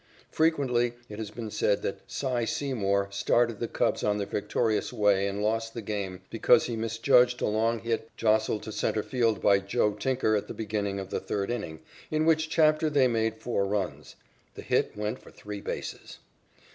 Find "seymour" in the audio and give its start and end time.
2.43-3.09